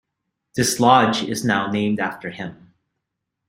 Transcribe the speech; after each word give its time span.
This 0.55 0.79
Lodge 0.79 1.21
is 1.21 1.45
now 1.45 1.69
named 1.69 1.99
after 1.99 2.31
him. 2.31 2.73